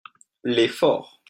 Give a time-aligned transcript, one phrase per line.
[0.43, 1.19] les forts.